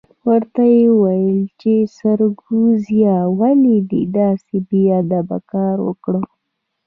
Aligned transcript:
ورته 0.29 0.61
ویې 0.67 0.89
ویل 1.01 1.39
چې 1.61 1.73
سرکوزیه 1.97 3.17
ولې 3.39 3.77
دې 3.89 4.01
داسې 4.19 4.55
بې 4.67 4.83
ادبه 4.99 5.37
کار 5.51 5.77
وکړ؟ 5.87 6.13